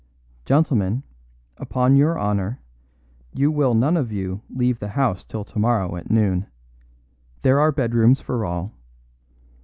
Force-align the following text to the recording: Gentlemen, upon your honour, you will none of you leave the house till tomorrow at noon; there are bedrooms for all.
Gentlemen, 0.45 1.03
upon 1.57 1.95
your 1.95 2.19
honour, 2.19 2.59
you 3.35 3.51
will 3.51 3.75
none 3.75 3.95
of 3.95 4.11
you 4.11 4.41
leave 4.49 4.79
the 4.79 4.87
house 4.87 5.23
till 5.23 5.43
tomorrow 5.43 5.95
at 5.95 6.09
noon; 6.09 6.47
there 7.43 7.59
are 7.59 7.71
bedrooms 7.71 8.19
for 8.19 8.43
all. 8.43 8.73